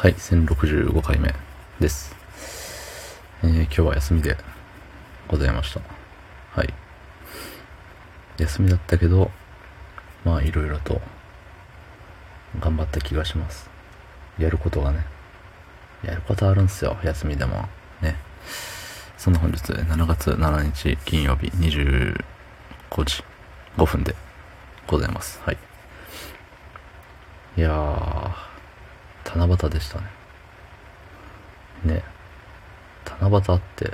[0.00, 1.34] はい、1065回目
[1.80, 2.14] です。
[3.42, 4.36] えー今日は休みで
[5.26, 5.80] ございました。
[6.52, 6.72] はい。
[8.38, 9.32] 休みだったけど、
[10.24, 11.00] まあいろいろと
[12.60, 13.68] 頑張った気がします。
[14.38, 15.04] やることがね、
[16.04, 17.68] やることあるんすよ、休みでも。
[18.00, 18.14] ね。
[19.16, 22.14] そんな本日、7月7日金曜日25
[23.04, 23.24] 時
[23.76, 24.14] 5分で
[24.86, 25.40] ございます。
[25.44, 25.56] はい。
[27.56, 28.17] いやー、
[29.34, 30.06] 七夕でしたね。
[31.84, 32.02] ね
[33.20, 33.92] 七夕って、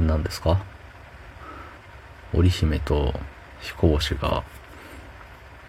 [0.00, 0.60] 何ですか？
[2.32, 3.14] 織姫と
[3.60, 4.44] 彦星が、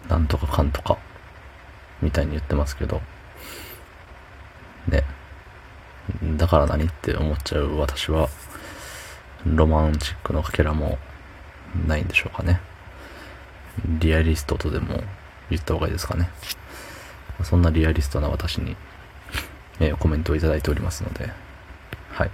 [0.08, 0.98] なんとかかんとか、
[2.00, 3.00] みたいに言ってますけど、
[4.88, 5.04] ね。
[6.36, 8.28] だから何って思っちゃう私は、
[9.46, 10.98] ロマンチックのかけらも
[11.86, 12.60] ないんでしょうかね。
[13.86, 15.02] リアリストとでも
[15.50, 16.28] 言った方がいいですかね。
[17.44, 18.76] そんなリアリストな私に、
[19.80, 21.30] えーコメントをいただいておりますので、
[22.10, 22.30] はい。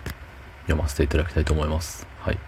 [0.63, 2.07] 読ませていただきたいと思います。
[2.21, 2.39] はい。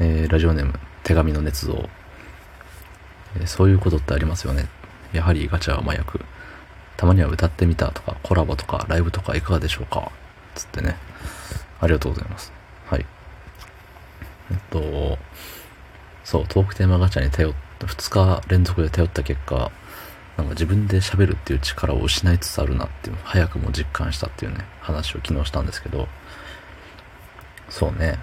[0.00, 1.88] えーラジオネーム、手紙の捏造。
[3.36, 4.66] えーそういうことってありますよね。
[5.12, 6.20] やはりガチャは麻薬。
[6.96, 10.10] たまには歌ってみたとか、コラボとか、ライブとかいかがでしょうか
[10.54, 10.96] つってね。
[11.80, 12.52] ありがとうございます。
[12.86, 13.06] はい。
[14.50, 15.18] えっと、
[16.24, 18.10] そう、トークテーマガチャに頼っ、2
[18.42, 19.70] 日連続で頼った結果、
[20.38, 26.06] なんか自分で喋るっていう力を失いつつあるなっていう、早くも実感したっていうね、話を昨日したんですけど、
[27.68, 28.20] そうね。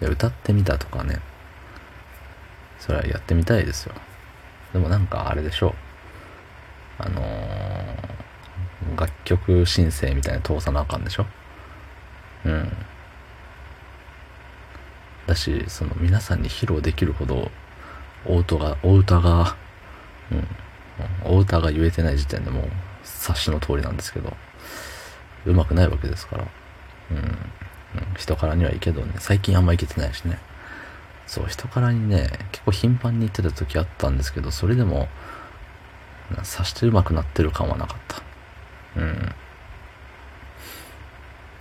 [0.00, 1.20] で歌ってみたとかね、
[2.78, 3.94] それはやってみたいですよ。
[4.72, 5.74] でもなんかあれでしょう。
[7.00, 11.26] あのー、楽曲申請みたいな通さなあかんでしょ
[12.44, 12.72] うん。
[15.26, 17.50] だし、その皆さんに披露できるほど、
[18.24, 19.56] お歌が、お歌が、
[20.30, 20.46] うん、
[21.24, 22.64] お歌が言えてない時点でもう
[23.04, 24.36] 察しの通りなんですけど、
[25.46, 26.46] うまくないわけですから、
[27.10, 27.38] うん、
[28.16, 30.38] 人からにはいいけどね、最近あんまいけてないしね。
[31.26, 35.08] そう、人からにね、結構頻繁に言ってた時あったんですけど、それでも、
[36.42, 38.22] 察してうまくなってる感はなかった。
[38.96, 39.32] うん。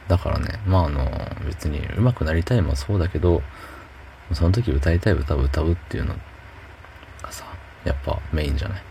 [0.08, 1.12] だからね、まああの、
[1.46, 3.42] 別に上手くなりたいもそうだけど、
[4.34, 6.14] その時歌いたい歌を歌うっていうの
[7.22, 7.46] がさ、
[7.84, 8.82] やっぱメインじゃない？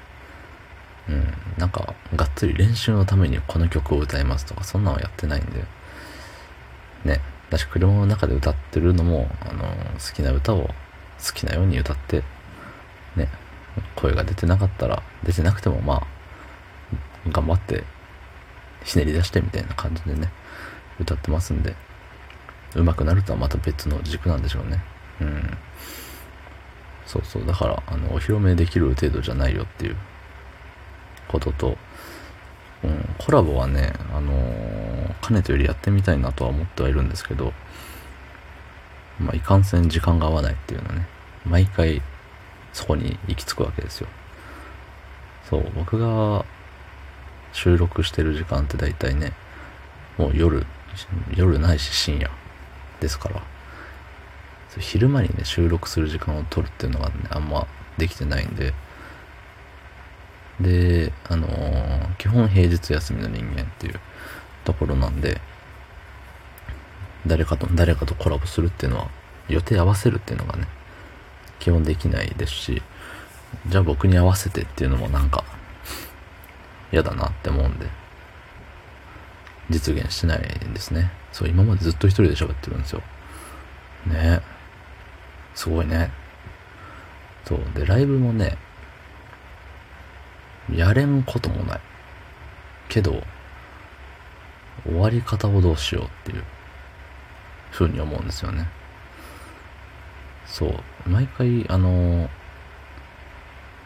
[1.09, 1.35] うん。
[1.59, 5.65] なんか、がっつり練習のためにこの曲を歌いますとか、そんなのはやってないんで。
[7.05, 7.21] ね。
[7.51, 10.69] だし、車の中で歌ってるのも、あの、好きな歌を
[11.25, 12.23] 好きなように歌って、
[13.15, 13.29] ね。
[13.95, 16.07] 声が出てなかったら、出てなくてもまあ、
[17.31, 17.85] 頑張って、
[18.85, 20.31] ひねり出してみたいな感じでね、
[20.99, 21.75] 歌ってますんで、
[22.75, 24.83] 上手くなるとはまた別の軸なんでしょうね。
[25.21, 25.57] うん。
[27.07, 27.47] そうそう。
[27.47, 29.97] だから、あの、お披露目できる程度じゃないよっていう
[31.29, 31.77] ことと、
[32.85, 34.87] うん、コラボはね、あのー
[35.27, 37.53] かねてよりやってみたいなとは思ってはいるんですけど、
[39.19, 41.07] まあ、いかんせん時間が合わないっていうのね、
[41.45, 42.01] 毎回
[42.73, 44.09] そこに行き着くわけですよ。
[45.49, 46.45] そう、僕が
[47.53, 49.33] 収録してる時間って大体ね、
[50.17, 50.65] もう夜、
[51.35, 52.31] 夜ないし深夜
[53.01, 53.43] ですから、
[54.79, 57.67] 昼間にね、収録する時間を取るっていうのがね、あんま
[57.97, 58.75] できてないんで、
[60.61, 64.01] で、あのー基本平日休みの人間っていう
[64.65, 65.41] ところなんで、
[67.27, 69.09] 誰かと、誰かとコラボするっていうのは、
[69.49, 70.67] 予定合わせるっていうのがね、
[71.59, 72.83] 基本できないですし、
[73.69, 75.45] じゃあ僕に合わせてっていうのもなんか、
[76.93, 77.87] 嫌だなって思うんで、
[79.71, 81.11] 実現しないんですね。
[81.33, 83.03] そう、今までずっと一人で喋ってるんですよ。
[84.07, 84.41] ね
[85.55, 86.11] すごいね。
[87.45, 87.61] そう。
[87.75, 88.57] で、ライブもね、
[90.73, 91.81] やれんこともない。
[92.89, 93.23] けど、
[94.85, 96.45] 終わり方をどうしようっていう、
[97.71, 98.69] ふうに思うんですよね。
[100.47, 101.09] そう。
[101.09, 102.29] 毎回、あの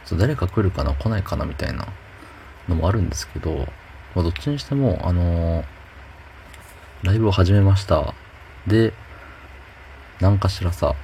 [0.04, 1.86] そう誰か来るかな来ないかなみたいな
[2.68, 3.68] のもあるんですけど、
[4.14, 5.64] まあ、どっちにしても、あの
[7.02, 8.14] ライブを始めました。
[8.66, 8.92] で、
[10.20, 10.94] 何かしらさ、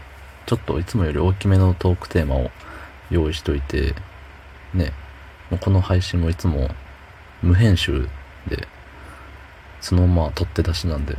[0.46, 2.50] ちょっといつもより大きめのトークテーマを
[3.10, 3.94] 用意しといて、
[4.74, 4.92] ね、
[5.60, 6.70] この配信もいつも
[7.42, 8.08] 無編集
[8.48, 8.66] で、
[9.80, 11.16] そのまま撮って出しなんで、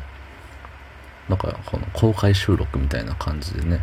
[1.29, 3.81] なんかこの公開収録みたいな感じでね、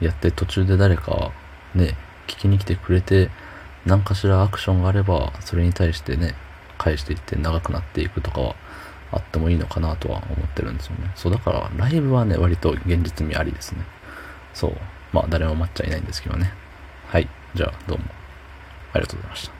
[0.00, 1.32] やって途中で誰か
[1.74, 1.96] ね、
[2.26, 3.30] 聞きに来てくれて、
[3.86, 6.34] 何かしらアクションがあれば、それに対してね、
[6.76, 8.56] 返していって長くなっていくとかは
[9.12, 11.10] あってもいいのかなとは思ってるんですよね。
[11.14, 13.82] そう、だからライブはね、割と現実味ありですね。
[14.54, 14.76] そう。
[15.12, 16.52] まあ誰も待っちゃいないんですけどね。
[17.08, 17.28] はい。
[17.54, 18.04] じゃあどうも
[18.92, 19.57] ありがとうございました。